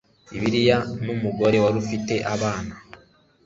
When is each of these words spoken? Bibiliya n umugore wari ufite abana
Bibiliya 0.31 0.77
n 1.03 1.05
umugore 1.15 1.57
wari 1.63 1.77
ufite 1.83 2.13
abana 2.33 2.73